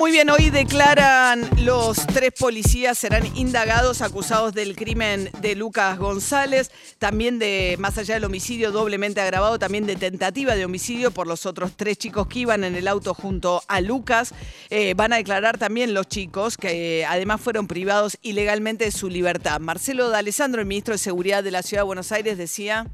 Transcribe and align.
Muy 0.00 0.12
bien, 0.12 0.30
hoy 0.30 0.48
declaran 0.48 1.46
los 1.62 2.06
tres 2.06 2.30
policías 2.32 2.96
serán 2.96 3.36
indagados 3.36 4.00
acusados 4.00 4.54
del 4.54 4.74
crimen 4.74 5.28
de 5.42 5.54
Lucas 5.54 5.98
González, 5.98 6.70
también 6.98 7.38
de, 7.38 7.76
más 7.78 7.98
allá 7.98 8.14
del 8.14 8.24
homicidio 8.24 8.72
doblemente 8.72 9.20
agravado, 9.20 9.58
también 9.58 9.84
de 9.84 9.96
tentativa 9.96 10.56
de 10.56 10.64
homicidio 10.64 11.10
por 11.10 11.26
los 11.26 11.44
otros 11.44 11.72
tres 11.76 11.98
chicos 11.98 12.28
que 12.28 12.38
iban 12.38 12.64
en 12.64 12.76
el 12.76 12.88
auto 12.88 13.12
junto 13.12 13.62
a 13.68 13.82
Lucas. 13.82 14.32
Eh, 14.70 14.94
van 14.96 15.12
a 15.12 15.16
declarar 15.16 15.58
también 15.58 15.92
los 15.92 16.08
chicos 16.08 16.56
que 16.56 17.04
además 17.06 17.42
fueron 17.42 17.66
privados 17.66 18.16
ilegalmente 18.22 18.86
de 18.86 18.92
su 18.92 19.10
libertad. 19.10 19.60
Marcelo 19.60 20.08
D'Alessandro, 20.08 20.62
el 20.62 20.66
ministro 20.66 20.94
de 20.94 20.98
Seguridad 20.98 21.44
de 21.44 21.50
la 21.50 21.62
Ciudad 21.62 21.82
de 21.82 21.88
Buenos 21.88 22.10
Aires, 22.10 22.38
decía... 22.38 22.86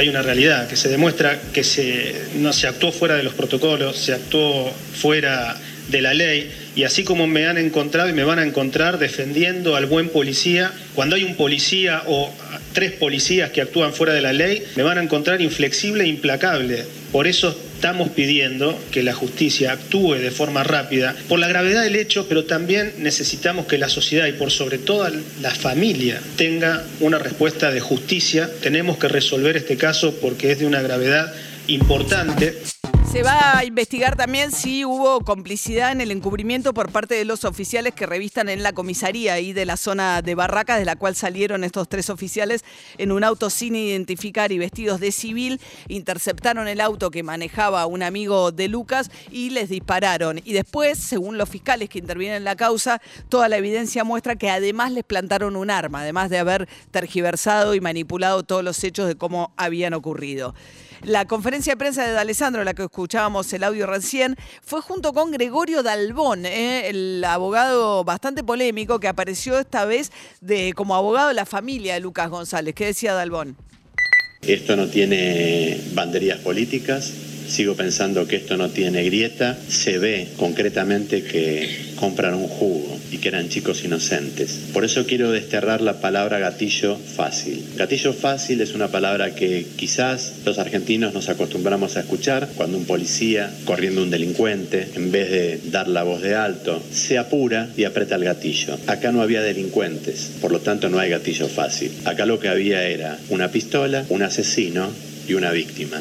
Hay 0.00 0.08
una 0.08 0.22
realidad 0.22 0.66
que 0.66 0.74
se 0.74 0.88
demuestra 0.88 1.40
que 1.52 1.62
se, 1.62 2.30
no 2.34 2.52
se 2.52 2.66
actuó 2.66 2.90
fuera 2.90 3.14
de 3.14 3.22
los 3.22 3.34
protocolos, 3.34 3.96
se 3.96 4.12
actuó 4.12 4.68
fuera 5.00 5.56
de 5.88 6.00
la 6.00 6.14
ley 6.14 6.50
y 6.76 6.84
así 6.84 7.04
como 7.04 7.26
me 7.26 7.46
han 7.46 7.58
encontrado 7.58 8.08
y 8.08 8.12
me 8.12 8.24
van 8.24 8.38
a 8.38 8.44
encontrar 8.44 8.98
defendiendo 8.98 9.76
al 9.76 9.86
buen 9.86 10.08
policía, 10.08 10.72
cuando 10.94 11.16
hay 11.16 11.24
un 11.24 11.36
policía 11.36 12.02
o 12.06 12.32
tres 12.72 12.92
policías 12.92 13.50
que 13.50 13.60
actúan 13.60 13.92
fuera 13.92 14.12
de 14.12 14.20
la 14.20 14.32
ley, 14.32 14.62
me 14.76 14.82
van 14.82 14.98
a 14.98 15.02
encontrar 15.02 15.40
inflexible 15.40 16.04
e 16.04 16.08
implacable. 16.08 16.84
Por 17.12 17.28
eso 17.28 17.56
estamos 17.76 18.08
pidiendo 18.08 18.76
que 18.90 19.02
la 19.02 19.12
justicia 19.12 19.72
actúe 19.72 20.14
de 20.14 20.30
forma 20.32 20.64
rápida 20.64 21.14
por 21.28 21.38
la 21.38 21.46
gravedad 21.46 21.84
del 21.84 21.94
hecho, 21.96 22.26
pero 22.28 22.44
también 22.44 22.92
necesitamos 22.98 23.66
que 23.66 23.78
la 23.78 23.88
sociedad 23.88 24.26
y 24.26 24.32
por 24.32 24.50
sobre 24.50 24.78
todo 24.78 25.08
la 25.40 25.50
familia 25.50 26.20
tenga 26.36 26.82
una 27.00 27.18
respuesta 27.18 27.70
de 27.70 27.80
justicia. 27.80 28.50
Tenemos 28.60 28.98
que 28.98 29.08
resolver 29.08 29.56
este 29.56 29.76
caso 29.76 30.14
porque 30.20 30.50
es 30.50 30.58
de 30.58 30.66
una 30.66 30.82
gravedad 30.82 31.32
importante. 31.68 32.54
Se 33.14 33.22
va 33.22 33.58
a 33.58 33.64
investigar 33.64 34.16
también 34.16 34.50
si 34.50 34.84
hubo 34.84 35.20
complicidad 35.20 35.92
en 35.92 36.00
el 36.00 36.10
encubrimiento 36.10 36.74
por 36.74 36.90
parte 36.90 37.14
de 37.14 37.24
los 37.24 37.44
oficiales 37.44 37.94
que 37.94 38.06
revistan 38.06 38.48
en 38.48 38.64
la 38.64 38.72
comisaría 38.72 39.38
y 39.38 39.52
de 39.52 39.66
la 39.66 39.76
zona 39.76 40.20
de 40.20 40.34
Barracas, 40.34 40.80
de 40.80 40.84
la 40.84 40.96
cual 40.96 41.14
salieron 41.14 41.62
estos 41.62 41.88
tres 41.88 42.10
oficiales 42.10 42.64
en 42.98 43.12
un 43.12 43.22
auto 43.22 43.50
sin 43.50 43.76
identificar 43.76 44.50
y 44.50 44.58
vestidos 44.58 44.98
de 44.98 45.12
civil. 45.12 45.60
Interceptaron 45.86 46.66
el 46.66 46.80
auto 46.80 47.12
que 47.12 47.22
manejaba 47.22 47.86
un 47.86 48.02
amigo 48.02 48.50
de 48.50 48.66
Lucas 48.66 49.12
y 49.30 49.50
les 49.50 49.68
dispararon. 49.68 50.40
Y 50.44 50.52
después, 50.52 50.98
según 50.98 51.38
los 51.38 51.48
fiscales 51.48 51.88
que 51.88 52.00
intervienen 52.00 52.38
en 52.38 52.44
la 52.44 52.56
causa, 52.56 53.00
toda 53.28 53.48
la 53.48 53.58
evidencia 53.58 54.02
muestra 54.02 54.34
que 54.34 54.50
además 54.50 54.90
les 54.90 55.04
plantaron 55.04 55.54
un 55.54 55.70
arma, 55.70 56.00
además 56.00 56.30
de 56.30 56.38
haber 56.38 56.68
tergiversado 56.90 57.76
y 57.76 57.80
manipulado 57.80 58.42
todos 58.42 58.64
los 58.64 58.82
hechos 58.82 59.06
de 59.06 59.14
cómo 59.14 59.54
habían 59.56 59.94
ocurrido. 59.94 60.52
La 61.04 61.26
conferencia 61.26 61.74
de 61.74 61.76
prensa 61.76 62.06
de 62.06 62.18
Alessandro, 62.18 62.64
la 62.64 62.72
que 62.72 62.82
escuchábamos 63.04 63.52
el 63.52 63.64
audio 63.64 63.86
recién, 63.86 64.34
fue 64.62 64.80
junto 64.80 65.12
con 65.12 65.30
Gregorio 65.30 65.82
Dalbón, 65.82 66.46
eh, 66.46 66.88
el 66.88 67.22
abogado 67.22 68.02
bastante 68.02 68.42
polémico 68.42 68.98
que 68.98 69.08
apareció 69.08 69.58
esta 69.58 69.84
vez 69.84 70.10
de, 70.40 70.72
como 70.72 70.94
abogado 70.94 71.28
de 71.28 71.34
la 71.34 71.44
familia 71.44 71.92
de 71.92 72.00
Lucas 72.00 72.30
González. 72.30 72.74
¿Qué 72.74 72.86
decía 72.86 73.12
Dalbón? 73.12 73.56
Esto 74.40 74.74
no 74.74 74.86
tiene 74.86 75.82
banderías 75.92 76.38
políticas, 76.38 77.12
sigo 77.46 77.74
pensando 77.74 78.26
que 78.26 78.36
esto 78.36 78.56
no 78.56 78.70
tiene 78.70 79.04
grieta, 79.04 79.58
se 79.68 79.98
ve 79.98 80.28
concretamente 80.36 81.22
que 81.22 81.94
compran 81.96 82.34
un 82.34 82.48
jugo 82.48 82.98
y 83.10 83.18
que 83.18 83.28
eran 83.28 83.48
chicos 83.48 83.84
inocentes. 83.84 84.60
Por 84.72 84.84
eso 84.84 85.06
quiero 85.06 85.30
desterrar 85.30 85.80
la 85.80 86.00
palabra 86.00 86.38
gatillo 86.38 86.96
fácil. 86.96 87.64
Gatillo 87.76 88.12
fácil 88.12 88.60
es 88.60 88.74
una 88.74 88.88
palabra 88.88 89.34
que 89.34 89.66
quizás 89.76 90.34
los 90.44 90.58
argentinos 90.58 91.14
nos 91.14 91.28
acostumbramos 91.28 91.96
a 91.96 92.00
escuchar 92.00 92.48
cuando 92.56 92.78
un 92.78 92.84
policía, 92.84 93.52
corriendo 93.64 94.02
un 94.02 94.10
delincuente, 94.10 94.88
en 94.94 95.12
vez 95.12 95.30
de 95.30 95.60
dar 95.70 95.88
la 95.88 96.02
voz 96.02 96.22
de 96.22 96.34
alto, 96.34 96.82
se 96.92 97.18
apura 97.18 97.68
y 97.76 97.84
aprieta 97.84 98.16
el 98.16 98.24
gatillo. 98.24 98.78
Acá 98.86 99.12
no 99.12 99.22
había 99.22 99.42
delincuentes, 99.42 100.32
por 100.40 100.52
lo 100.52 100.60
tanto 100.60 100.88
no 100.88 100.98
hay 100.98 101.10
gatillo 101.10 101.48
fácil. 101.48 101.92
Acá 102.04 102.26
lo 102.26 102.40
que 102.40 102.48
había 102.48 102.84
era 102.88 103.18
una 103.28 103.50
pistola, 103.50 104.04
un 104.08 104.22
asesino 104.22 104.90
y 105.28 105.34
una 105.34 105.52
víctima. 105.52 106.00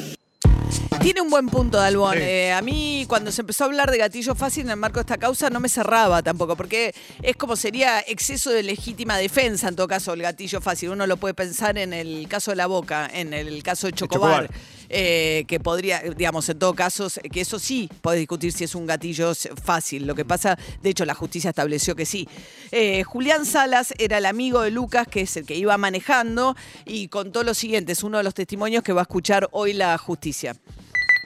Tiene 1.01 1.21
un 1.21 1.29
buen 1.29 1.47
punto, 1.47 1.77
Dalbón. 1.77 2.17
Eh, 2.19 2.53
a 2.53 2.61
mí, 2.61 3.05
cuando 3.07 3.31
se 3.31 3.41
empezó 3.41 3.63
a 3.63 3.67
hablar 3.67 3.91
de 3.91 3.97
gatillo 3.97 4.35
fácil 4.35 4.63
en 4.65 4.71
el 4.71 4.77
marco 4.77 4.95
de 4.95 5.01
esta 5.01 5.17
causa, 5.17 5.49
no 5.49 5.59
me 5.59 5.69
cerraba 5.69 6.23
tampoco, 6.23 6.55
porque 6.55 6.93
es 7.21 7.35
como 7.35 7.55
sería 7.55 7.99
exceso 8.01 8.51
de 8.51 8.63
legítima 8.63 9.17
defensa, 9.17 9.67
en 9.67 9.75
todo 9.75 9.87
caso, 9.87 10.13
el 10.13 10.21
gatillo 10.21 10.61
fácil. 10.61 10.89
Uno 10.89 11.05
lo 11.05 11.17
puede 11.17 11.33
pensar 11.33 11.77
en 11.77 11.93
el 11.93 12.27
caso 12.29 12.51
de 12.51 12.57
la 12.57 12.67
Boca, 12.67 13.09
en 13.13 13.33
el 13.33 13.61
caso 13.63 13.87
de 13.87 13.93
Chocobar. 13.93 14.49
Eh, 14.95 15.45
que 15.47 15.59
podría, 15.59 16.01
digamos, 16.01 16.47
en 16.49 16.59
todo 16.59 16.75
caso, 16.75 17.07
que 17.31 17.41
eso 17.41 17.57
sí 17.57 17.89
puede 18.01 18.19
discutir 18.19 18.51
si 18.51 18.63
es 18.63 18.75
un 18.75 18.85
gatillo 18.85 19.33
fácil. 19.63 20.05
Lo 20.05 20.13
que 20.13 20.23
pasa, 20.23 20.55
de 20.83 20.89
hecho, 20.91 21.03
la 21.03 21.15
justicia 21.15 21.49
estableció 21.49 21.95
que 21.95 22.05
sí. 22.05 22.27
Eh, 22.71 23.03
Julián 23.03 23.47
Salas 23.47 23.95
era 23.97 24.19
el 24.19 24.25
amigo 24.27 24.61
de 24.61 24.69
Lucas, 24.69 25.07
que 25.07 25.21
es 25.21 25.35
el 25.35 25.47
que 25.47 25.55
iba 25.55 25.75
manejando, 25.77 26.55
y 26.85 27.07
contó 27.07 27.43
lo 27.43 27.55
siguiente, 27.55 27.93
es 27.93 28.03
uno 28.03 28.19
de 28.19 28.23
los 28.23 28.35
testimonios 28.35 28.83
que 28.83 28.93
va 28.93 29.01
a 29.01 29.03
escuchar 29.03 29.49
hoy 29.51 29.73
la 29.73 29.97
justicia. 29.97 30.55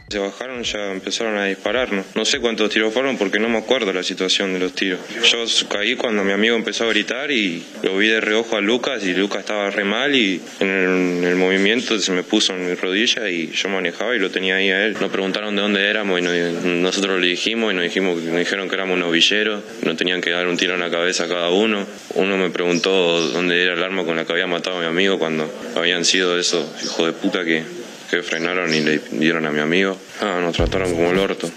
Se 0.09 0.19
bajaron, 0.19 0.63
ya 0.63 0.93
empezaron 0.93 1.37
a 1.37 1.47
dispararnos. 1.47 2.05
No 2.15 2.23
sé 2.23 2.39
cuántos 2.39 2.69
tiros 2.69 2.93
fueron 2.93 3.17
porque 3.17 3.39
no 3.39 3.49
me 3.49 3.57
acuerdo 3.57 3.91
la 3.91 4.03
situación 4.03 4.53
de 4.53 4.59
los 4.59 4.71
tiros. 4.71 5.01
Yo 5.29 5.43
caí 5.67 5.97
cuando 5.97 6.23
mi 6.23 6.31
amigo 6.31 6.55
empezó 6.55 6.85
a 6.85 6.87
gritar 6.87 7.29
y 7.29 7.61
lo 7.83 7.97
vi 7.97 8.07
de 8.07 8.21
reojo 8.21 8.55
a 8.55 8.61
Lucas 8.61 9.03
y 9.03 9.13
Lucas 9.13 9.41
estaba 9.41 9.69
re 9.69 9.83
mal 9.83 10.15
y 10.15 10.41
en 10.61 11.25
el, 11.25 11.35
movimiento 11.35 11.99
se 11.99 12.13
me 12.13 12.23
puso 12.23 12.53
en 12.53 12.69
mi 12.69 12.73
rodilla 12.75 13.29
y 13.29 13.51
yo 13.51 13.67
manejaba 13.67 14.15
y 14.15 14.19
lo 14.19 14.31
tenía 14.31 14.55
ahí 14.55 14.69
a 14.69 14.85
él. 14.85 14.95
Nos 15.01 15.11
preguntaron 15.11 15.57
de 15.57 15.61
dónde 15.61 15.85
éramos 15.89 16.21
y 16.21 16.23
nosotros 16.23 17.19
le 17.19 17.27
dijimos 17.27 17.73
y 17.73 17.75
nos, 17.75 17.83
dijimos, 17.83 18.15
nos 18.23 18.39
dijeron 18.39 18.69
que 18.69 18.75
éramos 18.75 18.97
novilleros, 18.97 19.61
nos 19.83 19.97
tenían 19.97 20.21
que 20.21 20.29
dar 20.29 20.47
un 20.47 20.55
tiro 20.55 20.75
en 20.75 20.79
la 20.79 20.89
cabeza 20.89 21.25
a 21.25 21.27
cada 21.27 21.49
uno. 21.49 21.85
Uno 22.15 22.37
me 22.37 22.49
preguntó 22.49 23.27
dónde 23.27 23.61
era 23.61 23.73
el 23.73 23.83
arma 23.83 24.05
con 24.05 24.15
la 24.15 24.23
que 24.23 24.31
había 24.31 24.47
matado 24.47 24.77
a 24.77 24.79
mi 24.79 24.87
amigo 24.87 25.19
cuando 25.19 25.51
habían 25.75 26.05
sido 26.05 26.39
esos 26.39 26.65
hijos 26.81 27.07
de 27.07 27.11
puta 27.11 27.43
que 27.43 27.76
que 28.09 28.23
frenaron 28.23 28.73
y 28.73 28.79
le 28.79 28.99
dieron 29.11 29.45
a 29.45 29.51
mi 29.51 29.59
amigo. 29.59 29.97
Ah, 30.21 30.39
nos 30.41 30.55
trataron 30.55 30.93
como 30.93 31.11
el 31.11 31.19
orto. 31.19 31.49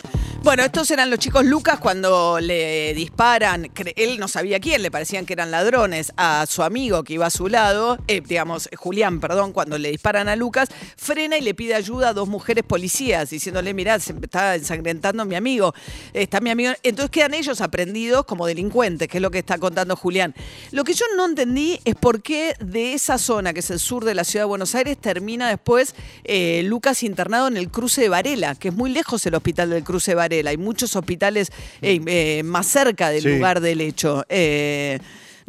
Bueno, 0.43 0.63
estos 0.63 0.91
eran 0.91 1.11
los 1.11 1.19
chicos 1.19 1.45
Lucas 1.45 1.79
cuando 1.81 2.41
le 2.41 2.95
disparan, 2.95 3.71
él 3.95 4.19
no 4.19 4.27
sabía 4.27 4.59
quién, 4.59 4.81
le 4.81 4.91
parecían 4.91 5.27
que 5.27 5.35
eran 5.35 5.51
ladrones, 5.51 6.15
a 6.17 6.47
su 6.49 6.63
amigo 6.63 7.05
que 7.05 7.13
iba 7.13 7.27
a 7.27 7.31
su 7.31 7.49
lado, 7.49 7.99
eh, 8.09 8.23
digamos, 8.27 8.71
Julián, 8.75 9.21
perdón, 9.21 9.53
cuando 9.53 9.77
le 9.77 9.91
disparan 9.91 10.31
a 10.31 10.37
Lucas, 10.37 10.71
frena 10.97 11.37
y 11.37 11.43
le 11.43 11.53
pide 11.53 11.75
ayuda 11.75 12.09
a 12.09 12.15
dos 12.15 12.27
mujeres 12.27 12.65
policías, 12.65 13.29
diciéndole, 13.29 13.75
mirá, 13.75 14.01
se 14.01 14.15
está 14.15 14.55
ensangrentando 14.55 15.27
mi 15.27 15.35
amigo, 15.35 15.75
está 16.15 16.41
mi 16.41 16.49
amigo. 16.49 16.73
Entonces 16.83 17.11
quedan 17.11 17.35
ellos 17.35 17.61
aprendidos 17.61 18.25
como 18.25 18.47
delincuentes, 18.47 19.09
que 19.09 19.19
es 19.19 19.23
lo 19.23 19.31
que 19.31 19.41
está 19.41 19.59
contando 19.59 19.95
Julián. 19.95 20.35
Lo 20.71 20.85
que 20.85 20.95
yo 20.95 21.05
no 21.17 21.27
entendí 21.27 21.81
es 21.85 21.97
por 21.97 22.23
qué 22.23 22.55
de 22.61 22.95
esa 22.95 23.19
zona, 23.19 23.53
que 23.53 23.61
es 23.61 23.71
el 23.71 23.79
sur 23.79 24.07
de 24.07 24.15
la 24.15 24.25
ciudad 24.25 24.45
de 24.45 24.49
Buenos 24.49 24.75
Aires, 24.75 24.97
termina 24.97 25.51
después 25.51 25.95
eh, 26.25 26.63
Lucas 26.65 27.03
internado 27.03 27.47
en 27.47 27.59
el 27.59 27.71
cruce 27.71 28.01
de 28.01 28.09
Varela, 28.09 28.55
que 28.55 28.69
es 28.69 28.75
muy 28.75 28.89
lejos 28.89 29.27
el 29.27 29.35
hospital 29.35 29.69
del 29.69 29.85
cruce 29.85 30.13
de 30.13 30.15
Varela. 30.15 30.30
Hay 30.47 30.57
muchos 30.57 30.95
hospitales 30.97 31.51
eh, 31.83 32.01
eh, 32.07 32.43
más 32.45 32.67
cerca 32.67 33.11
del 33.11 33.25
lugar 33.25 33.61
del 33.61 33.81
hecho. 33.81 34.25
Eh, 34.29 34.99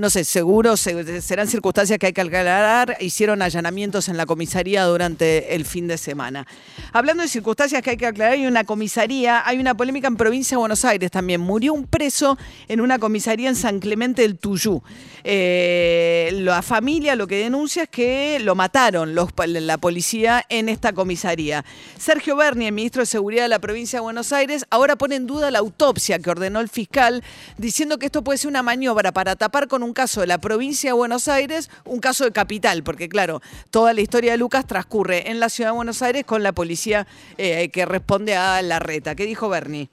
no 0.01 0.09
sé, 0.09 0.23
seguro 0.23 0.75
serán 0.78 1.47
circunstancias 1.47 2.00
que 2.00 2.07
hay 2.07 2.13
que 2.13 2.22
aclarar. 2.22 2.97
Hicieron 3.00 3.44
allanamientos 3.44 4.09
en 4.09 4.17
la 4.17 4.25
comisaría 4.25 4.83
durante 4.86 5.53
el 5.53 5.63
fin 5.63 5.88
de 5.88 6.00
semana. 6.00 6.48
Hablando 6.92 7.21
de 7.21 7.30
circunstancias 7.30 7.83
que 7.83 7.92
hay 7.92 7.98
que 7.98 8.07
aclarar, 8.07 8.33
hay 8.33 8.48
una 8.48 8.63
comisaría, 8.63 9.48
hay 9.48 9.59
una 9.59 9.75
polémica 9.75 10.07
en 10.07 10.15
provincia 10.15 10.56
de 10.56 10.59
Buenos 10.59 10.83
Aires 10.86 11.12
también. 11.12 11.39
Murió 11.39 11.74
un 11.74 11.86
preso 11.86 12.36
en 12.68 12.81
una 12.81 12.98
comisaría 12.98 13.48
en 13.48 13.56
San 13.56 13.80
Clemente 13.80 14.24
del 14.24 14.39
Tuyú. 14.39 14.81
Eh, 15.24 16.31
la 16.33 16.63
familia 16.63 17.15
lo 17.15 17.27
que 17.27 17.36
denuncia 17.36 17.83
es 17.83 17.89
que 17.89 18.39
lo 18.42 18.56
mataron 18.56 19.13
los, 19.13 19.30
la 19.45 19.77
policía 19.77 20.44
en 20.50 20.68
esta 20.68 20.94
comisaría. 20.94 21.63
Sergio 22.00 22.36
Berni, 22.36 22.65
el 22.65 22.74
ministro 22.74 23.04
de 23.04 23.06
Seguridad 23.06 23.44
de 23.44 23.50
la 23.50 23.59
provincia 23.59 24.00
de 24.00 24.04
Buenos 24.04 24.33
Aires, 24.33 24.65
ahora 24.71 24.95
pone 24.95 25.15
en 25.15 25.27
duda 25.27 25.51
la 25.51 25.59
autopsia 25.59 26.18
que 26.18 26.31
ordenó 26.31 26.59
el 26.59 26.69
fiscal, 26.69 27.24
diciendo 27.59 28.00
que 28.00 28.07
esto 28.07 28.24
puede 28.24 28.39
ser 28.39 28.47
una 28.47 28.63
maniobra 28.63 29.12
para 29.12 29.36
tapar 29.36 29.68
con 29.68 29.83
un 29.83 29.91
un 29.92 29.94
caso 29.94 30.22
de 30.22 30.28
la 30.28 30.38
provincia 30.38 30.92
de 30.92 30.94
Buenos 30.94 31.28
Aires, 31.28 31.70
un 31.86 32.00
caso 32.00 32.24
de 32.24 32.32
capital, 32.32 32.82
porque 32.82 33.10
claro, 33.10 33.42
toda 33.72 33.92
la 33.92 34.00
historia 34.00 34.32
de 34.32 34.38
Lucas 34.38 34.66
transcurre 34.66 35.30
en 35.30 35.42
la 35.42 35.50
ciudad 35.50 35.72
de 35.72 35.76
Buenos 35.76 36.02
Aires 36.02 36.24
con 36.24 36.44
la 36.44 36.54
policía 36.54 37.08
eh, 37.38 37.68
que 37.74 37.84
responde 37.86 38.34
a 38.34 38.62
la 38.62 38.80
reta. 38.80 39.16
¿Qué 39.16 39.26
dijo 39.26 39.50
Bernie? 39.50 39.90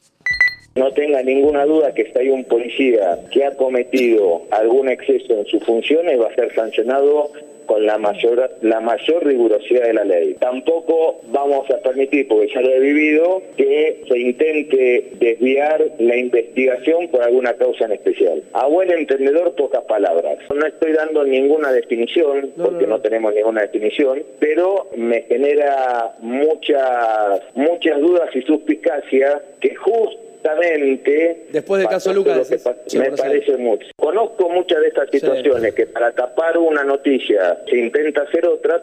No 0.76 0.92
tenga 0.92 1.20
ninguna 1.24 1.64
duda 1.64 1.92
que 1.94 2.12
si 2.12 2.16
hay 2.16 2.28
un 2.28 2.44
policía 2.44 3.18
que 3.32 3.44
ha 3.44 3.56
cometido 3.56 4.42
algún 4.52 4.88
exceso 4.88 5.32
en 5.32 5.46
sus 5.46 5.64
funciones 5.64 6.20
va 6.20 6.28
a 6.28 6.34
ser 6.36 6.54
sancionado 6.54 7.32
con 7.68 7.84
la 7.84 7.98
mayor, 7.98 8.50
la 8.62 8.80
mayor 8.80 9.24
rigurosidad 9.24 9.84
de 9.84 9.92
la 9.92 10.04
ley. 10.04 10.34
Tampoco 10.40 11.20
vamos 11.30 11.70
a 11.70 11.76
permitir, 11.78 12.26
porque 12.26 12.48
ya 12.52 12.62
lo 12.62 12.70
he 12.70 12.80
vivido, 12.80 13.42
que 13.56 14.02
se 14.08 14.18
intente 14.18 15.10
desviar 15.20 15.84
la 15.98 16.16
investigación 16.16 17.08
por 17.08 17.22
alguna 17.22 17.52
causa 17.54 17.84
en 17.84 17.92
especial. 17.92 18.42
A 18.54 18.66
buen 18.66 18.90
entendedor, 18.90 19.54
pocas 19.54 19.84
palabras. 19.84 20.38
No 20.52 20.66
estoy 20.66 20.92
dando 20.92 21.24
ninguna 21.24 21.70
definición, 21.70 22.50
porque 22.56 22.86
no 22.86 23.00
tenemos 23.00 23.34
ninguna 23.34 23.60
definición, 23.60 24.22
pero 24.38 24.88
me 24.96 25.22
genera 25.22 26.14
muchas, 26.20 27.42
muchas 27.54 28.00
dudas 28.00 28.34
y 28.34 28.40
suspicacia 28.42 29.42
que 29.60 29.76
justamente 30.38 31.46
Después 31.50 31.80
del 31.80 31.88
caso 31.88 32.12
Lucas, 32.12 32.50
me 32.94 33.10
parece 33.12 33.56
mucho. 33.56 33.86
Conozco 33.96 34.48
muchas 34.48 34.80
de 34.80 34.88
estas 34.88 35.10
situaciones 35.10 35.74
que 35.74 35.86
para 35.86 36.12
tapar 36.12 36.58
una 36.58 36.84
noticia 36.84 37.62
se 37.68 37.76
intenta 37.76 38.22
hacer 38.22 38.46
otra. 38.46 38.80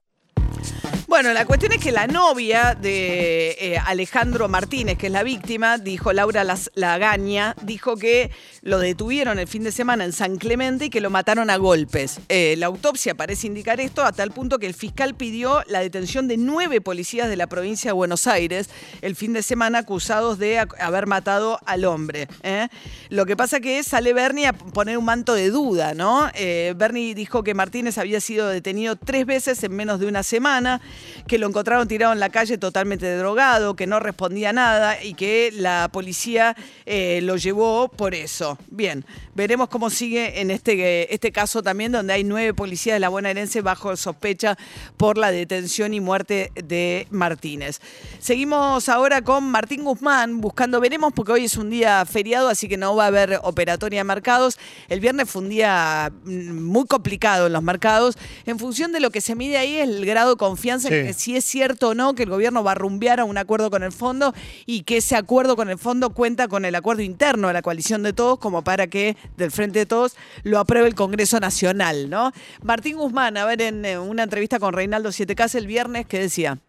Bueno, 1.08 1.34
la 1.34 1.46
cuestión 1.46 1.72
es 1.72 1.80
que 1.80 1.92
la 1.92 2.08
novia 2.08 2.74
de 2.74 3.56
eh, 3.60 3.78
Alejandro 3.86 4.50
Martínez, 4.50 4.98
que 4.98 5.06
es 5.06 5.12
la 5.12 5.22
víctima, 5.22 5.78
dijo 5.78 6.12
Laura 6.14 6.44
Lagaña, 6.74 7.56
dijo 7.62 7.96
que 7.96 8.32
lo 8.64 8.80
detuvieron 8.80 9.38
el 9.38 9.48
fin 9.48 9.64
de 9.64 9.72
semana 9.72 10.04
en 10.04 10.14
San 10.14 10.38
Clemente 10.38 10.86
y 10.86 10.90
que 10.90 11.02
lo 11.02 11.12
mataron 11.12 11.52
a 11.52 11.58
golpes. 11.58 12.20
Eh, 12.28 12.56
la 12.58 12.66
autopsia 12.66 13.14
parece 13.14 13.46
indicar 13.46 13.80
esto 13.80 14.04
a 14.04 14.14
tal 14.14 14.32
punto 14.32 14.58
que 14.58 14.66
el 14.66 14.74
fiscal 14.74 15.14
pidió 15.14 15.62
la 15.68 15.82
detención 15.82 16.28
de 16.28 16.38
nueve 16.38 16.82
policías 16.82 17.30
de 17.30 17.36
la 17.36 17.46
provincia 17.46 17.90
de 17.90 17.94
Buenos 17.94 18.26
Aires 18.26 18.72
el 19.04 19.16
fin 19.16 19.32
de 19.34 19.44
semana 19.44 19.80
acusados 19.80 20.40
de 20.40 20.58
haber 20.58 21.06
matado 21.06 21.60
al 21.68 21.86
hombre. 21.86 22.28
¿eh? 22.42 22.68
Lo 23.10 23.28
que 23.28 23.38
pasa 23.38 23.60
que 23.60 23.84
sale 23.84 24.12
Bernie 24.14 24.48
a 24.48 24.54
poner 24.54 24.98
un 24.98 25.06
manto 25.06 25.36
de 25.36 25.52
duda, 25.52 25.94
¿no? 25.94 26.32
Bernie 26.76 27.14
dijo 27.14 27.44
que 27.44 27.54
Martínez 27.54 28.00
había 28.00 28.20
sido 28.20 28.48
detenido 28.48 28.96
tres 28.96 29.28
veces 29.28 29.64
en 29.64 29.74
menos 29.76 30.00
de 30.00 30.08
una 30.08 30.24
semana, 30.24 30.82
que 31.28 31.38
lo 31.38 31.48
encontraron 31.48 31.88
tirado 31.88 32.14
en 32.14 32.20
la 32.20 32.30
calle 32.30 32.58
totalmente 32.58 33.16
drogado, 33.18 33.76
que 33.76 33.88
no 33.88 34.00
respondía 34.00 34.54
nada 34.54 35.02
y 35.04 35.14
que 35.14 35.52
la 35.54 35.90
policía 35.92 36.56
eh, 36.86 37.20
lo 37.24 37.38
llevó 37.38 37.88
por 37.88 38.14
eso. 38.14 38.58
Bien, 38.70 39.06
veremos 39.34 39.70
cómo 39.70 39.90
sigue 39.90 40.42
en 40.42 40.52
este, 40.52 41.14
este 41.14 41.32
caso 41.32 41.64
también, 41.64 41.92
donde 41.92 42.14
hay 42.14 42.24
nueve 42.24 42.54
policías 42.54 42.96
de 42.96 43.00
la 43.00 43.10
bonaerense 43.10 43.62
bajo 43.62 43.96
sospecha 43.96 44.58
por 44.98 45.18
la 45.18 45.32
detención 45.32 45.94
y 45.94 46.00
muerte 46.00 46.52
de 46.56 47.08
Martínez. 47.10 47.80
Seguimos 48.20 48.90
ahora 48.90 49.22
con 49.22 49.44
Martín 49.44 49.84
Guzmán 49.84 50.42
buscando, 50.42 50.80
veremos 50.80 51.14
porque 51.14 51.32
hoy 51.34 51.46
es 51.46 51.58
un 51.58 51.70
día 51.70 52.06
feriado, 52.06 52.50
así 52.50 52.68
que 52.68 52.78
no 52.78 52.96
va 52.96 53.06
a 53.06 53.08
haber 53.08 53.40
operatoria 53.44 54.00
de 54.00 54.04
mercados. 54.04 54.58
El 54.90 55.00
viernes 55.00 55.30
fue 55.30 55.42
un 55.42 55.50
día 55.50 56.12
mm, 56.24 56.64
muy 56.64 56.86
complicado 56.86 57.48
en 57.48 57.54
los 57.54 57.64
mercados. 57.64 58.18
En 58.46 58.60
función 58.60 58.92
de 58.92 59.00
lo 59.00 59.12
que 59.12 59.22
se 59.22 59.36
mide 59.36 59.58
ahí 59.58 59.78
es 59.78 59.88
el 59.88 60.06
grado 60.06 60.32
de 60.32 60.38
confianza 60.38 60.85
Sí. 60.90 60.96
que 61.08 61.14
si 61.14 61.36
es 61.36 61.46
cierto 61.46 61.90
o 61.90 61.96
no 61.96 62.16
que 62.16 62.24
el 62.24 62.30
gobierno 62.30 62.64
va 62.64 62.72
a 62.72 62.76
rumbear 62.76 63.20
a 63.20 63.26
un 63.26 63.38
acuerdo 63.38 63.70
con 63.70 63.84
el 63.84 63.92
fondo 63.92 64.34
y 64.66 64.84
que 64.84 64.98
ese 64.98 65.16
acuerdo 65.16 65.56
con 65.56 65.70
el 65.70 65.78
fondo 65.78 66.12
cuenta 66.12 66.48
con 66.48 66.66
el 66.66 66.76
acuerdo 66.76 67.02
interno 67.02 67.48
de 67.48 67.54
la 67.54 67.62
coalición 67.62 68.04
de 68.04 68.14
todos 68.14 68.40
como 68.40 68.64
para 68.64 68.88
que 68.88 69.16
del 69.38 69.52
frente 69.52 69.80
de 69.80 69.86
todos 69.86 70.16
lo 70.44 70.60
apruebe 70.60 70.88
el 70.88 70.96
Congreso 70.96 71.40
Nacional, 71.40 72.10
¿no? 72.10 72.32
Martín 72.62 72.98
Guzmán, 72.98 73.38
a 73.38 73.46
ver, 73.46 73.62
en 73.62 73.86
eh, 73.86 74.00
una 74.00 74.24
entrevista 74.24 74.60
con 74.60 74.74
Reinaldo 74.74 75.12
Siete 75.12 75.36
Casa 75.36 75.58
el 75.58 75.68
viernes, 75.68 76.06
que 76.06 76.20
decía? 76.20 76.60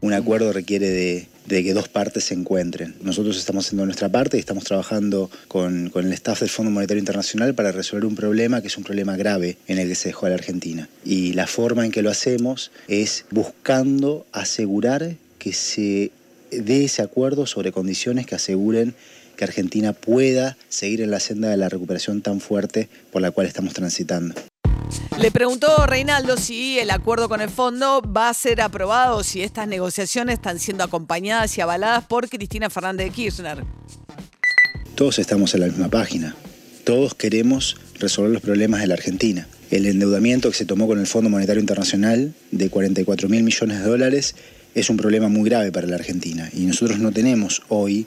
Un 0.00 0.12
acuerdo 0.12 0.52
requiere 0.52 0.88
de, 0.88 1.28
de 1.46 1.62
que 1.62 1.74
dos 1.74 1.88
partes 1.88 2.24
se 2.24 2.34
encuentren. 2.34 2.94
Nosotros 3.02 3.36
estamos 3.36 3.66
haciendo 3.66 3.84
nuestra 3.84 4.08
parte 4.08 4.36
y 4.36 4.40
estamos 4.40 4.64
trabajando 4.64 5.30
con, 5.48 5.90
con 5.90 6.06
el 6.06 6.12
staff 6.12 6.40
del 6.40 6.50
Fondo 6.50 6.70
Monetario 6.70 7.00
Internacional 7.00 7.54
para 7.54 7.72
resolver 7.72 8.06
un 8.06 8.14
problema 8.14 8.60
que 8.60 8.68
es 8.68 8.76
un 8.76 8.84
problema 8.84 9.16
grave 9.16 9.56
en 9.66 9.78
el 9.78 9.88
que 9.88 9.94
se 9.94 10.08
dejó 10.10 10.26
a 10.26 10.30
la 10.30 10.36
Argentina. 10.36 10.88
Y 11.04 11.32
la 11.32 11.46
forma 11.46 11.84
en 11.84 11.90
que 11.90 12.02
lo 12.02 12.10
hacemos 12.10 12.70
es 12.88 13.24
buscando 13.30 14.26
asegurar 14.32 15.16
que 15.38 15.52
se 15.52 16.12
dé 16.50 16.84
ese 16.84 17.02
acuerdo 17.02 17.46
sobre 17.46 17.72
condiciones 17.72 18.26
que 18.26 18.34
aseguren 18.34 18.94
que 19.36 19.44
Argentina 19.44 19.92
pueda 19.92 20.56
seguir 20.68 21.00
en 21.00 21.10
la 21.10 21.20
senda 21.20 21.48
de 21.48 21.56
la 21.56 21.68
recuperación 21.68 22.20
tan 22.22 22.40
fuerte 22.40 22.88
por 23.10 23.22
la 23.22 23.30
cual 23.30 23.46
estamos 23.46 23.72
transitando. 23.72 24.34
Le 25.18 25.30
preguntó 25.30 25.86
Reinaldo 25.86 26.36
si 26.36 26.78
el 26.78 26.90
acuerdo 26.90 27.28
con 27.28 27.40
el 27.40 27.50
fondo 27.50 28.02
va 28.02 28.28
a 28.28 28.34
ser 28.34 28.60
aprobado 28.60 29.22
si 29.22 29.42
estas 29.42 29.68
negociaciones 29.68 30.34
están 30.34 30.58
siendo 30.58 30.84
acompañadas 30.84 31.56
y 31.58 31.60
avaladas 31.60 32.04
por 32.04 32.28
Cristina 32.28 32.70
Fernández 32.70 33.06
de 33.06 33.12
Kirchner. 33.12 33.64
Todos 34.94 35.18
estamos 35.18 35.54
en 35.54 35.60
la 35.60 35.66
misma 35.66 35.88
página. 35.88 36.34
Todos 36.84 37.14
queremos 37.14 37.76
resolver 38.00 38.32
los 38.32 38.42
problemas 38.42 38.80
de 38.80 38.88
la 38.88 38.94
Argentina. 38.94 39.46
El 39.70 39.86
endeudamiento 39.86 40.50
que 40.50 40.56
se 40.56 40.64
tomó 40.64 40.86
con 40.86 40.98
el 40.98 41.06
Fondo 41.06 41.30
Monetario 41.30 41.60
Internacional 41.60 42.34
de 42.50 42.70
44 42.70 43.28
mil 43.28 43.42
millones 43.42 43.78
de 43.78 43.88
dólares 43.88 44.34
es 44.74 44.90
un 44.90 44.96
problema 44.96 45.28
muy 45.28 45.48
grave 45.48 45.70
para 45.70 45.86
la 45.86 45.96
Argentina 45.96 46.50
y 46.52 46.60
nosotros 46.60 46.98
no 46.98 47.12
tenemos 47.12 47.62
hoy 47.68 48.06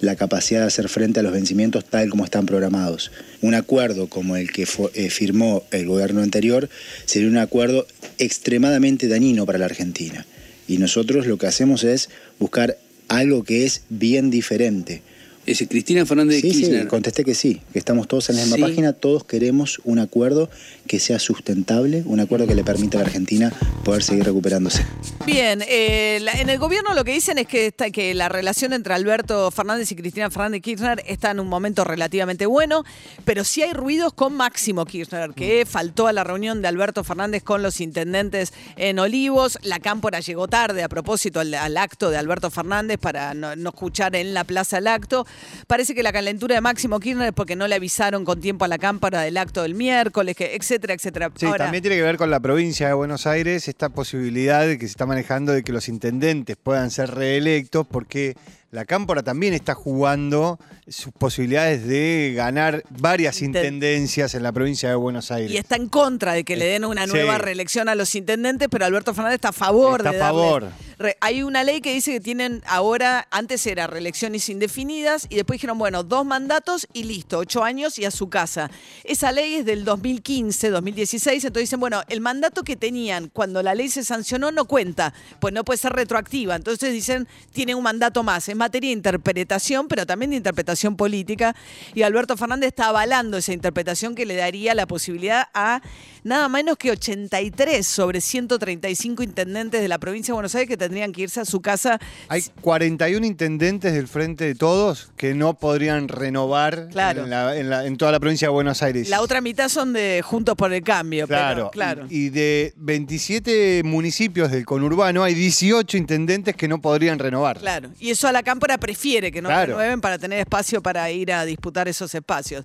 la 0.00 0.16
capacidad 0.16 0.60
de 0.60 0.66
hacer 0.66 0.88
frente 0.88 1.20
a 1.20 1.22
los 1.22 1.32
vencimientos 1.32 1.84
tal 1.84 2.10
como 2.10 2.24
están 2.24 2.46
programados. 2.46 3.10
Un 3.40 3.54
acuerdo 3.54 4.08
como 4.08 4.36
el 4.36 4.52
que 4.52 4.66
eh, 4.94 5.10
firmó 5.10 5.64
el 5.70 5.86
gobierno 5.86 6.22
anterior 6.22 6.68
sería 7.04 7.28
un 7.28 7.38
acuerdo 7.38 7.86
extremadamente 8.18 9.08
dañino 9.08 9.46
para 9.46 9.58
la 9.58 9.66
Argentina. 9.66 10.26
Y 10.68 10.78
nosotros 10.78 11.26
lo 11.26 11.38
que 11.38 11.46
hacemos 11.46 11.84
es 11.84 12.10
buscar 12.38 12.78
algo 13.08 13.44
que 13.44 13.64
es 13.64 13.82
bien 13.88 14.30
diferente. 14.30 15.02
Es 15.46 15.64
Cristina 15.68 16.04
Fernández 16.04 16.42
de 16.42 16.48
Sí, 16.48 16.54
sí, 16.54 16.60
Kirchner. 16.62 16.88
contesté 16.88 17.22
que 17.24 17.32
sí, 17.34 17.60
que 17.72 17.78
estamos 17.78 18.08
todos 18.08 18.28
en 18.30 18.36
la 18.36 18.42
misma 18.42 18.56
Sí. 18.56 18.62
página, 18.62 18.92
todos 18.92 19.22
queremos 19.24 19.80
un 19.84 20.00
acuerdo 20.00 20.50
que 20.88 20.98
sea 20.98 21.20
sustentable, 21.20 22.02
un 22.04 22.18
acuerdo 22.18 22.48
que 22.48 22.56
le 22.56 22.64
permita 22.64 22.98
a 22.98 23.02
la 23.02 23.06
Argentina 23.06 23.52
poder 23.84 24.02
seguir 24.02 24.24
recuperándose. 24.24 24.84
Bien, 25.24 25.62
eh, 25.68 26.18
la- 26.22 26.32
en 26.32 26.50
el 26.50 26.58
gobierno 26.58 26.94
lo 26.94 27.04
que 27.04 27.12
dicen 27.12 27.38
es 27.38 27.46
que, 27.46 27.66
está, 27.66 27.90
que 27.90 28.12
la 28.14 28.28
relación 28.28 28.72
entre 28.72 28.94
Alberto 28.94 29.48
Fernández 29.52 29.90
y 29.92 29.94
Cristina 29.96 30.30
Fernández 30.30 30.58
de 30.58 30.62
Kirchner 30.62 31.02
está 31.06 31.30
en 31.30 31.38
un 31.38 31.46
momento 31.48 31.84
relativamente 31.84 32.46
bueno, 32.46 32.84
pero 33.24 33.44
sí 33.44 33.62
hay 33.62 33.72
ruidos 33.72 34.12
con 34.14 34.34
Máximo 34.34 34.84
Kirchner, 34.84 35.30
que 35.30 35.64
faltó 35.64 36.08
a 36.08 36.12
la 36.12 36.24
reunión 36.24 36.60
de 36.60 36.66
Alberto 36.68 37.04
Fernández 37.04 37.44
con 37.44 37.62
los 37.62 37.80
intendentes 37.80 38.52
en 38.76 38.98
Olivos. 38.98 39.58
La 39.62 39.78
Cámpora 39.78 40.18
llegó 40.18 40.48
tarde 40.48 40.82
a 40.82 40.88
propósito 40.88 41.38
al, 41.38 41.54
al 41.54 41.76
acto 41.76 42.10
de 42.10 42.16
Alberto 42.16 42.50
Fernández 42.50 42.98
para 42.98 43.32
no, 43.34 43.54
no 43.54 43.68
escuchar 43.70 44.16
en 44.16 44.34
la 44.34 44.42
plaza 44.42 44.78
el 44.78 44.88
acto. 44.88 45.24
Parece 45.66 45.94
que 45.94 46.02
la 46.02 46.12
calentura 46.12 46.54
de 46.54 46.60
Máximo 46.60 47.00
Kirchner 47.00 47.28
es 47.28 47.32
porque 47.34 47.56
no 47.56 47.66
le 47.68 47.74
avisaron 47.74 48.24
con 48.24 48.40
tiempo 48.40 48.64
a 48.64 48.68
la 48.68 48.78
Cámpora 48.78 49.20
del 49.22 49.36
acto 49.36 49.62
del 49.62 49.74
miércoles, 49.74 50.36
que, 50.36 50.54
etcétera, 50.54 50.94
etcétera. 50.94 51.30
Sí, 51.36 51.46
Ahora- 51.46 51.64
también 51.64 51.82
tiene 51.82 51.96
que 51.96 52.02
ver 52.02 52.16
con 52.16 52.30
la 52.30 52.40
provincia 52.40 52.88
de 52.88 52.94
Buenos 52.94 53.26
Aires, 53.26 53.68
esta 53.68 53.88
posibilidad 53.88 54.66
de 54.66 54.78
que 54.78 54.86
se 54.86 54.90
está 54.90 55.06
manejando 55.06 55.52
de 55.52 55.62
que 55.62 55.72
los 55.72 55.88
intendentes 55.88 56.56
puedan 56.56 56.90
ser 56.90 57.10
reelectos, 57.14 57.86
porque 57.86 58.34
la 58.76 58.84
Cámpora 58.84 59.22
también 59.22 59.54
está 59.54 59.74
jugando 59.74 60.58
sus 60.86 61.10
posibilidades 61.14 61.86
de 61.86 62.34
ganar 62.36 62.82
varias 62.90 63.40
Inten- 63.40 63.46
intendencias 63.46 64.34
en 64.34 64.42
la 64.42 64.52
provincia 64.52 64.90
de 64.90 64.94
Buenos 64.96 65.30
Aires. 65.30 65.50
Y 65.50 65.56
está 65.56 65.76
en 65.76 65.88
contra 65.88 66.34
de 66.34 66.44
que 66.44 66.56
le 66.56 66.66
den 66.66 66.84
una 66.84 67.06
Sí. 67.06 67.12
nueva 67.14 67.38
reelección 67.38 67.88
a 67.88 67.94
los 67.94 68.14
intendentes, 68.14 68.68
pero 68.70 68.84
Alberto 68.84 69.14
Fernández 69.14 69.36
está 69.36 69.48
a 69.48 69.52
favor 69.52 70.00
Está 70.00 70.12
de 70.12 70.16
a 70.18 70.20
favor. 70.20 70.68
Re- 70.98 71.16
hay 71.20 71.42
una 71.42 71.62
ley 71.64 71.80
que 71.80 71.92
dice 71.92 72.12
que 72.12 72.20
tienen 72.20 72.62
ahora, 72.66 73.26
antes 73.30 73.66
era 73.66 73.86
reelecciones 73.86 74.48
indefinidas, 74.48 75.26
y 75.30 75.36
después 75.36 75.56
dijeron, 75.56 75.78
bueno, 75.78 76.02
dos 76.04 76.24
mandatos 76.26 76.86
y 76.92 77.04
listo, 77.04 77.38
ocho 77.38 77.64
años 77.64 77.98
y 77.98 78.04
a 78.04 78.10
su 78.10 78.28
casa. 78.28 78.70
Esa 79.04 79.32
ley 79.32 79.54
es 79.56 79.64
del 79.66 79.84
2015, 79.84 80.70
2016, 80.70 81.44
entonces 81.44 81.68
dicen, 81.68 81.80
bueno, 81.80 82.02
el 82.08 82.20
mandato 82.20 82.62
que 82.62 82.76
tenían 82.76 83.28
cuando 83.32 83.62
la 83.62 83.74
ley 83.74 83.88
se 83.88 84.04
sancionó 84.04 84.52
no 84.52 84.66
cuenta, 84.66 85.12
pues 85.40 85.52
no 85.52 85.64
puede 85.64 85.78
ser 85.78 85.92
retroactiva. 85.92 86.54
Entonces 86.56 86.92
dicen, 86.92 87.26
tiene 87.52 87.74
un 87.74 87.82
mandato 87.82 88.22
más. 88.22 88.48
Es 88.48 88.56
materia 88.66 88.88
de 88.90 88.94
interpretación, 88.96 89.88
pero 89.88 90.04
también 90.06 90.30
de 90.30 90.36
interpretación 90.36 90.96
política. 90.96 91.54
Y 91.94 92.02
Alberto 92.02 92.36
Fernández 92.36 92.68
está 92.68 92.88
avalando 92.88 93.36
esa 93.36 93.52
interpretación 93.52 94.14
que 94.14 94.26
le 94.26 94.36
daría 94.36 94.74
la 94.74 94.86
posibilidad 94.86 95.46
a 95.54 95.80
nada 96.24 96.48
menos 96.48 96.76
que 96.76 96.90
83 96.90 97.86
sobre 97.86 98.20
135 98.20 99.22
intendentes 99.22 99.80
de 99.80 99.88
la 99.88 99.98
provincia 99.98 100.32
de 100.32 100.34
Buenos 100.34 100.54
Aires 100.54 100.68
que 100.68 100.76
tendrían 100.76 101.12
que 101.12 101.22
irse 101.22 101.40
a 101.40 101.44
su 101.44 101.60
casa. 101.60 102.00
Hay 102.28 102.42
41 102.60 103.24
intendentes 103.24 103.92
del 103.94 104.08
Frente 104.08 104.44
de 104.44 104.54
Todos 104.56 105.10
que 105.16 105.34
no 105.34 105.54
podrían 105.54 106.08
renovar 106.08 106.88
Claro. 106.90 107.24
en, 107.24 107.30
la- 107.30 107.56
en 107.56 107.70
la- 107.70 107.86
en 107.86 107.96
toda 107.96 108.10
la 108.12 108.18
provincia 108.20 108.48
de 108.48 108.52
Buenos 108.52 108.82
Aires. 108.82 109.08
La 109.08 109.20
otra 109.20 109.40
mitad 109.40 109.68
son 109.68 109.92
de 109.92 110.20
Juntos 110.24 110.56
por 110.56 110.72
el 110.72 110.82
Cambio. 110.82 111.26
pero, 111.28 111.36
Claro, 111.38 111.70
claro. 111.70 112.06
Y, 112.10 112.26
y 112.26 112.30
de 112.30 112.74
27 112.76 113.82
municipios 113.84 114.50
del 114.50 114.64
conurbano 114.66 115.22
hay 115.22 115.34
18 115.34 115.96
intendentes 115.96 116.56
que 116.56 116.66
no 116.66 116.80
podrían 116.80 117.18
renovar. 117.20 117.58
Claro, 117.60 117.90
y 118.00 118.10
eso 118.10 118.26
a 118.26 118.32
la 118.32 118.42
cámpora 118.56 118.78
prefiere 118.78 119.30
que 119.30 119.42
no 119.42 119.50
Claro. 119.50 119.72
renueven 119.76 120.00
para 120.00 120.18
tener 120.18 120.38
espacio 120.40 120.80
para 120.82 121.10
ir 121.10 121.30
a 121.30 121.44
disputar 121.44 121.88
esos 121.88 122.14
espacios. 122.14 122.64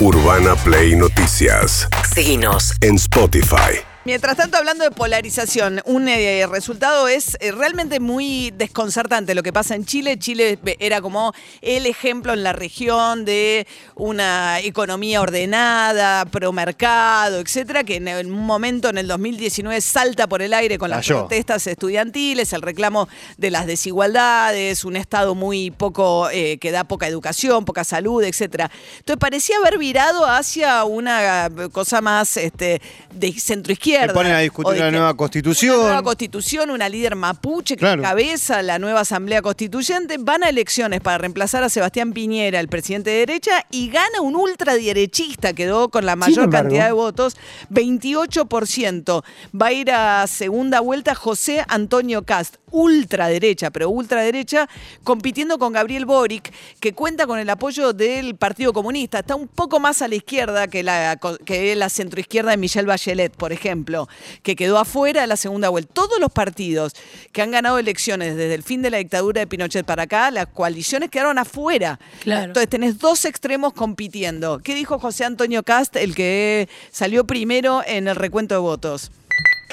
Urbana 0.00 0.54
Play 0.54 0.94
Noticias. 0.94 1.88
Seguinos. 2.14 2.72
En 2.82 2.94
Spotify. 2.94 3.82
Mientras 4.08 4.38
tanto, 4.38 4.56
hablando 4.56 4.84
de 4.84 4.90
polarización, 4.90 5.82
un 5.84 6.08
eh, 6.08 6.46
resultado 6.46 7.08
es 7.08 7.36
eh, 7.40 7.52
realmente 7.52 8.00
muy 8.00 8.50
desconcertante 8.56 9.34
lo 9.34 9.42
que 9.42 9.52
pasa 9.52 9.74
en 9.74 9.84
Chile. 9.84 10.18
Chile 10.18 10.58
era 10.78 11.02
como 11.02 11.34
el 11.60 11.84
ejemplo 11.84 12.32
en 12.32 12.42
la 12.42 12.54
región 12.54 13.26
de 13.26 13.66
una 13.96 14.60
economía 14.60 15.20
ordenada, 15.20 16.24
pro 16.24 16.54
mercado, 16.54 17.38
etcétera, 17.40 17.84
que 17.84 17.96
en 17.96 18.08
un 18.08 18.46
momento 18.46 18.88
en 18.88 18.96
el 18.96 19.08
2019 19.08 19.78
salta 19.82 20.26
por 20.26 20.40
el 20.40 20.54
aire 20.54 20.78
con 20.78 20.88
las 20.88 21.06
protestas 21.06 21.66
estudiantiles, 21.66 22.54
el 22.54 22.62
reclamo 22.62 23.10
de 23.36 23.50
las 23.50 23.66
desigualdades, 23.66 24.86
un 24.86 24.96
Estado 24.96 25.34
muy 25.34 25.70
poco, 25.70 26.30
eh, 26.30 26.56
que 26.56 26.70
da 26.70 26.84
poca 26.84 27.06
educación, 27.08 27.66
poca 27.66 27.84
salud, 27.84 28.24
etcétera. 28.24 28.70
Entonces 29.00 29.20
parecía 29.20 29.58
haber 29.58 29.76
virado 29.76 30.24
hacia 30.24 30.84
una 30.84 31.50
cosa 31.72 32.00
más 32.00 32.38
este, 32.38 32.80
de 33.12 33.32
centroizquierda. 33.38 33.97
Que 34.06 34.12
ponen 34.12 34.32
a 34.32 34.38
discutir 34.38 34.74
que- 34.82 34.90
nueva 34.90 35.14
constitución. 35.14 35.74
Una 35.76 35.86
nueva 35.88 36.02
constitución, 36.02 36.70
una 36.70 36.88
líder 36.88 37.16
mapuche 37.16 37.74
que 37.74 37.80
Claro. 37.80 38.02
encabeza 38.02 38.62
la 38.62 38.78
nueva 38.78 39.00
asamblea 39.00 39.42
constituyente, 39.42 40.16
van 40.18 40.44
a 40.44 40.48
elecciones 40.48 41.00
para 41.00 41.18
reemplazar 41.18 41.62
a 41.62 41.68
Sebastián 41.68 42.12
Piñera, 42.12 42.60
el 42.60 42.68
presidente 42.68 43.10
de 43.10 43.16
derecha, 43.18 43.64
y 43.70 43.88
gana 43.90 44.20
un 44.20 44.36
ultraderechista, 44.36 45.52
quedó 45.52 45.88
con 45.88 46.06
la 46.06 46.16
mayor 46.16 46.50
cantidad 46.50 46.86
de 46.86 46.92
votos, 46.92 47.36
28%. 47.70 49.24
Va 49.60 49.66
a 49.66 49.72
ir 49.72 49.90
a 49.90 50.26
segunda 50.26 50.80
vuelta 50.80 51.14
José 51.14 51.64
Antonio 51.68 52.22
Cast, 52.24 52.56
ultraderecha, 52.70 53.70
pero 53.70 53.90
ultraderecha, 53.90 54.68
compitiendo 55.04 55.58
con 55.58 55.72
Gabriel 55.72 56.06
Boric, 56.06 56.52
que 56.80 56.92
cuenta 56.92 57.26
con 57.26 57.38
el 57.38 57.48
apoyo 57.50 57.92
del 57.92 58.36
Partido 58.36 58.72
Comunista. 58.72 59.20
Está 59.20 59.34
un 59.34 59.48
poco 59.48 59.80
más 59.80 60.02
a 60.02 60.08
la 60.08 60.14
izquierda 60.14 60.68
que 60.68 60.82
la, 60.82 61.18
que 61.44 61.74
la 61.76 61.88
centroizquierda 61.88 62.50
de 62.50 62.56
Michelle 62.56 62.86
Bachelet, 62.86 63.34
por 63.36 63.52
ejemplo, 63.52 64.08
que 64.42 64.56
quedó 64.56 64.78
afuera 64.78 65.22
de 65.22 65.26
la 65.26 65.36
segunda 65.36 65.68
vuelta. 65.68 65.92
Todos 65.92 66.20
los 66.20 66.30
partidos 66.30 66.92
que 67.32 67.42
han 67.42 67.50
ganado 67.50 67.78
elecciones 67.78 68.36
desde 68.36 68.54
el 68.54 68.62
fin 68.62 68.82
de 68.82 68.90
la 68.90 68.98
dictadura 68.98 69.40
de 69.40 69.46
Pinochet 69.46 69.84
para 69.84 70.04
acá, 70.04 70.30
las 70.30 70.46
coaliciones 70.46 71.10
quedaron 71.10 71.38
afuera. 71.38 71.98
Claro. 72.22 72.46
Entonces 72.46 72.68
tenés 72.68 72.98
dos 72.98 73.24
extremos 73.24 73.72
compitiendo. 73.72 74.58
¿Qué 74.58 74.74
dijo 74.74 74.98
José 74.98 75.24
Antonio 75.24 75.62
Cast, 75.62 75.96
el 75.96 76.14
que 76.14 76.68
salió 76.90 77.24
primero 77.24 77.82
en 77.86 78.08
el 78.08 78.16
recuento 78.16 78.54
de 78.54 78.60
votos? 78.60 79.10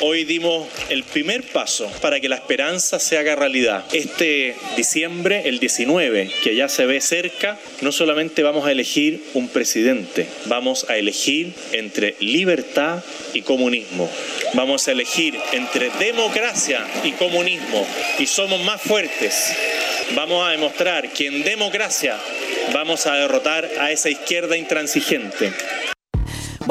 Hoy 0.02 0.26
dimos 0.26 0.68
el 0.90 1.06
primer 1.06 1.42
paso 1.42 1.90
para 2.02 2.20
que 2.20 2.28
la 2.28 2.36
esperanza 2.36 3.00
se 3.00 3.18
haga 3.18 3.38
realidad. 3.38 3.86
Este 3.94 4.54
diciembre, 4.76 5.44
el 5.46 5.60
19, 5.60 6.30
que 6.44 6.54
ya 6.54 6.68
se 6.68 6.86
ve 6.86 7.00
cerca, 7.00 7.58
no 7.80 7.94
solamente 7.94 8.44
vamos 8.44 8.68
a 8.68 8.74
elegir 8.74 9.24
un 9.34 9.48
presidente, 9.48 10.28
vamos 10.48 10.86
a 10.90 10.98
elegir 10.98 11.54
entre 11.72 12.18
libertad 12.20 13.06
y 13.34 13.44
comunismo. 13.44 14.12
Vamos 14.54 14.86
a 14.90 14.92
elegir 14.92 15.40
entre 15.54 15.90
democracia 15.92 16.86
y 17.06 17.14
comunismo. 17.14 17.88
Y 18.20 18.28
somos 18.28 18.62
más 18.66 18.82
fuertes. 18.82 19.56
Vamos 20.14 20.46
a 20.46 20.52
demostrar 20.52 21.14
que 21.14 21.28
en 21.28 21.42
democracia 21.44 22.20
vamos 22.74 23.08
a 23.08 23.16
derrotar 23.16 23.72
a 23.80 23.94
esa 23.94 24.10
izquierda 24.10 24.58
intransigente. 24.58 25.54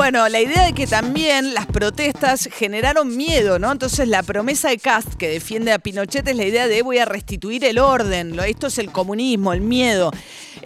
Bueno, 0.05 0.29
la 0.29 0.43
idea 0.43 0.67
de 0.67 0.75
que 0.75 0.87
también 0.87 1.55
las 1.55 1.65
protestas 1.65 2.47
generaron 2.53 3.17
miedo, 3.17 3.59
¿no? 3.59 3.73
Entonces 3.73 4.07
la 4.07 4.23
promesa 4.23 4.69
de 4.69 4.77
Cast 4.77 5.15
que 5.15 5.31
defiende 5.31 5.73
a 5.73 5.79
Pinochet 5.79 6.29
es 6.29 6.37
la 6.37 6.45
idea 6.45 6.69
de 6.69 6.83
voy 6.83 6.99
a 6.99 7.07
restituir 7.07 7.65
el 7.65 7.79
orden, 7.79 8.39
esto 8.41 8.67
es 8.67 8.77
el 8.77 8.93
comunismo, 8.93 9.55
el 9.55 9.63
miedo. 9.63 10.11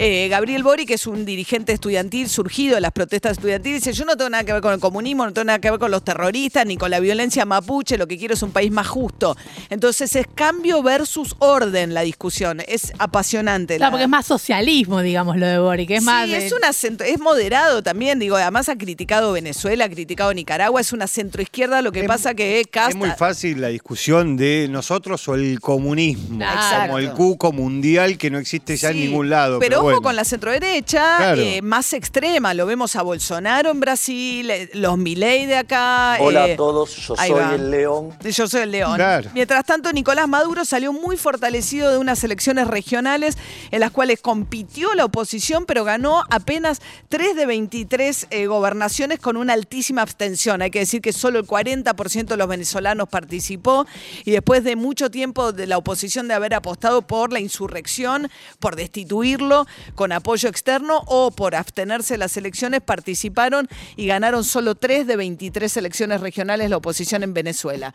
Eh, 0.01 0.29
Gabriel 0.29 0.63
Boric, 0.63 0.87
que 0.87 0.95
es 0.95 1.09
un 1.09 1.25
dirigente 1.25 1.73
estudiantil 1.73 2.29
surgido 2.29 2.77
de 2.77 2.81
las 2.81 2.93
protestas 2.93 3.33
estudiantiles, 3.33 3.83
dice, 3.83 3.93
yo 3.93 4.05
no 4.05 4.17
tengo 4.17 4.31
nada 4.31 4.45
que 4.45 4.53
ver 4.53 4.63
con 4.63 4.73
el 4.73 4.79
comunismo, 4.79 5.27
no 5.27 5.33
tengo 5.33 5.47
nada 5.47 5.59
que 5.59 5.73
ver 5.73 5.81
con 5.81 5.91
los 5.91 6.05
terroristas, 6.05 6.65
ni 6.67 6.77
con 6.77 6.93
la 6.93 7.01
violencia 7.01 7.45
mapuche, 7.45 7.99
lo 7.99 8.07
que 8.07 8.17
quiero 8.17 8.35
es 8.35 8.43
un 8.45 8.53
país 8.53 8.71
más 8.71 8.87
justo. 8.87 9.37
Entonces 9.71 10.15
es 10.15 10.27
cambio 10.37 10.85
versus 10.85 11.35
orden 11.41 11.95
la 11.95 12.03
discusión, 12.03 12.63
es 12.69 12.93
apasionante. 13.01 13.77
Claro, 13.77 13.89
la- 13.89 13.91
porque 13.91 14.05
es 14.05 14.09
más 14.09 14.25
socialismo, 14.25 15.03
digamos, 15.03 15.37
lo 15.37 15.47
de 15.49 15.59
Boric. 15.59 15.91
Es 15.91 15.99
sí, 15.99 16.05
más. 16.07 16.29
de- 16.29 16.47
es, 16.47 16.53
una 16.53 16.69
es 16.69 17.19
moderado 17.19 17.83
también, 17.83 18.21
digo, 18.21 18.37
además 18.37 18.69
ha 18.69 18.79
criticado 18.79 19.33
Venezuela, 19.33 19.87
ha 19.87 19.89
criticado 19.89 20.33
Nicaragua, 20.33 20.81
es 20.81 20.93
una 20.93 21.09
centroizquierda, 21.09 21.83
lo 21.83 21.91
que 21.91 22.05
pasa 22.05 22.35
que 22.35 22.65
Cast... 22.71 22.91
Es 22.91 22.95
muy 22.97 23.11
fácil 23.11 23.61
la 23.61 23.67
discusión 23.67 24.37
de 24.37 24.69
nosotros 24.71 25.27
o 25.27 25.35
el 25.35 25.59
comunismo, 25.59 26.41
Exacto. 26.41 26.87
como 26.87 26.99
el 26.99 27.11
cuco 27.11 27.51
mundial 27.51 28.17
que 28.17 28.31
no 28.31 28.39
existe 28.39 28.77
ya 28.77 28.91
en 28.91 29.01
ningún 29.01 29.29
lado. 29.29 29.59
Pero, 29.59 29.79
Pero, 29.88 29.88
bueno. 29.95 30.03
con 30.03 30.17
la 30.17 30.25
centroderecha, 30.25 31.17
Claro. 31.19 31.41
eh, 31.41 31.63
más 31.63 31.93
extrema. 31.93 32.55
Lo 32.55 32.67
vemos 32.67 32.97
a 32.97 33.03
Bolsonaro 33.03 33.71
en 33.71 33.81
Brasil, 33.81 34.51
eh, 34.51 34.71
los 34.75 34.97
Milei 34.99 35.47
de 35.47 35.57
acá. 35.57 36.17
Hola 36.21 36.49
eh, 36.49 36.53
a 36.55 36.57
todos, 36.57 36.97
yo 36.97 37.17
soy 37.17 37.31
va. 37.31 37.55
el 37.55 37.71
León. 37.71 38.11
Yo 38.23 38.47
soy 38.49 38.63
el 38.63 38.71
león. 38.71 38.97
Claro. 38.97 39.31
Mientras 39.35 39.65
tanto, 39.65 39.93
Nicolás 39.93 40.29
Maduro 40.29 40.65
salió 40.65 40.93
muy 40.93 41.17
fortalecido 41.17 41.91
de 41.91 41.99
unas 41.99 42.23
elecciones 42.25 42.67
regionales 42.67 43.37
en 43.71 43.81
las 43.81 43.91
cuales 43.91 44.21
compitió 44.21 44.95
la 44.95 45.05
oposición, 45.05 45.65
pero 45.67 45.85
ganó 45.85 46.23
apenas 46.31 46.81
3 47.09 47.37
de 47.37 47.47
23 47.47 48.27
eh, 48.31 48.47
gobernaciones 48.47 49.19
con 49.19 49.37
una 49.37 49.53
altísima 49.55 50.03
abstención. 50.03 50.63
Hay 50.63 50.71
que 50.71 50.81
decir 50.81 51.01
que 51.01 51.13
solo 51.13 51.39
el 51.39 51.47
40% 51.47 52.27
de 52.27 52.37
los 52.37 52.49
venezolanos 52.49 53.09
participó 53.09 53.87
y 54.25 54.31
después 54.31 54.65
de 54.65 54.77
mucho 54.77 55.11
tiempo 55.11 55.53
de 55.53 55.67
la 55.67 55.79
oposición 55.79 56.29
de 56.29 56.35
haber 56.35 56.55
apostado 56.55 57.03
por 57.03 57.33
la 57.33 57.41
insurrección, 57.41 58.31
por 58.61 58.77
destituirlo 58.77 59.67
con 59.95 60.13
apoyo 60.13 60.49
externo 60.49 61.03
o 61.07 61.31
por 61.31 61.55
abstenerse 61.55 62.15
de 62.15 62.19
las 62.19 62.37
elecciones, 62.37 62.81
participaron 62.81 63.69
y 63.97 64.07
ganaron 64.07 64.45
solo 64.45 64.75
3 64.75 65.07
de 65.07 65.17
23 65.17 65.77
elecciones 65.77 66.21
regionales 66.21 66.71
la 66.71 66.77
oposición 66.77 67.23
en 67.23 67.35
Venezuela. 67.35 67.95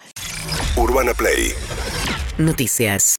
Urbana 0.76 1.14
Play 1.14 1.54
Noticias. 2.38 3.16